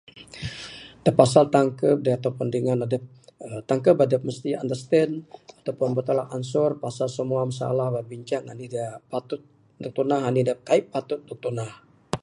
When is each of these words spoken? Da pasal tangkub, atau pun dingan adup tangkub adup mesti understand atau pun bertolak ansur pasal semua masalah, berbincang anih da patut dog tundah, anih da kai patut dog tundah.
Da 1.05 1.11
pasal 1.19 1.43
tangkub, 1.55 1.99
atau 2.17 2.31
pun 2.37 2.47
dingan 2.55 2.79
adup 2.85 3.03
tangkub 3.69 3.97
adup 4.05 4.21
mesti 4.29 4.49
understand 4.63 5.11
atau 5.59 5.73
pun 5.79 5.89
bertolak 5.97 6.27
ansur 6.37 6.69
pasal 6.83 7.07
semua 7.17 7.41
masalah, 7.49 7.87
berbincang 7.97 8.43
anih 8.51 8.69
da 8.75 8.85
patut 9.11 9.41
dog 9.81 9.93
tundah, 9.97 10.19
anih 10.29 10.43
da 10.49 10.53
kai 10.67 10.81
patut 10.93 11.19
dog 11.27 11.39
tundah. 11.43 11.71